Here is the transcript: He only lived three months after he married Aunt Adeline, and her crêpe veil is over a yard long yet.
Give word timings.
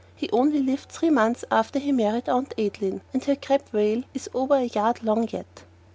He 0.15 0.27
only 0.31 0.63
lived 0.63 0.89
three 0.89 1.11
months 1.11 1.45
after 1.51 1.77
he 1.77 1.91
married 1.91 2.27
Aunt 2.27 2.55
Adeline, 2.57 3.01
and 3.13 3.23
her 3.25 3.35
crêpe 3.35 3.69
veil 3.69 4.01
is 4.15 4.27
over 4.33 4.55
a 4.55 4.63
yard 4.63 5.03
long 5.03 5.27
yet. 5.31 5.63